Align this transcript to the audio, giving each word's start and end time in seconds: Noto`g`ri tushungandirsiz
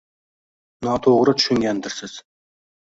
Noto`g`ri 0.87 1.37
tushungandirsiz 1.43 2.19